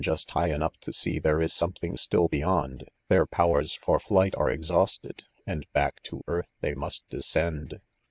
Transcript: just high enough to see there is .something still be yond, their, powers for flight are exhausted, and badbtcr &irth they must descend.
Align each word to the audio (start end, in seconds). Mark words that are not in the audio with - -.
just 0.03 0.31
high 0.31 0.49
enough 0.49 0.75
to 0.79 0.91
see 0.91 1.19
there 1.19 1.39
is 1.39 1.53
.something 1.53 1.95
still 1.95 2.27
be 2.27 2.39
yond, 2.39 2.85
their, 3.07 3.27
powers 3.27 3.75
for 3.75 3.99
flight 3.99 4.33
are 4.35 4.49
exhausted, 4.49 5.21
and 5.45 5.63
badbtcr 5.75 6.23
&irth 6.23 6.45
they 6.59 6.73
must 6.73 7.07
descend. 7.11 7.79